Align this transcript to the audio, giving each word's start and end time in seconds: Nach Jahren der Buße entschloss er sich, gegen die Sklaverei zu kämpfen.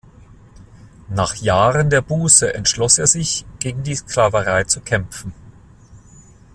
Nach 1.09 1.35
Jahren 1.35 1.91
der 1.91 2.01
Buße 2.01 2.55
entschloss 2.55 2.97
er 2.97 3.05
sich, 3.05 3.45
gegen 3.59 3.83
die 3.83 3.93
Sklaverei 3.93 4.63
zu 4.63 4.81
kämpfen. 4.81 5.31